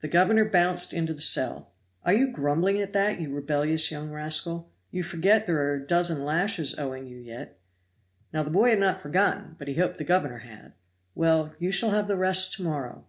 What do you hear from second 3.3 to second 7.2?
rebellious young rascal? you forget there are a dozen lashes owing you